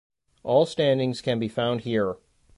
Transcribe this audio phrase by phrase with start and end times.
[0.41, 2.17] All standings can be found here.